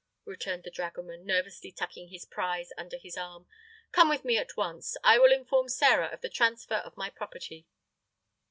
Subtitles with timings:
[0.25, 3.45] returned the dragoman, nervously tucking his prize under his arm.
[3.91, 4.97] "Come with me at once.
[5.03, 7.67] I will inform Sĕra of the transfer of my property."